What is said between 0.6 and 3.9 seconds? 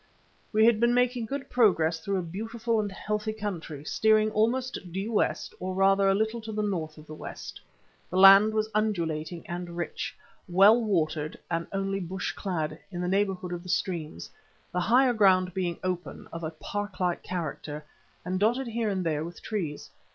had been making good progress through a beautiful and healthy country,